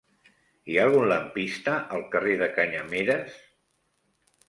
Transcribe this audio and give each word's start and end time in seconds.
Hi 0.71 0.77
ha 0.79 0.85
algun 0.89 1.05
lampista 1.11 1.77
al 1.99 2.07
carrer 2.17 2.35
de 2.43 2.51
Canyameres? 2.59 3.41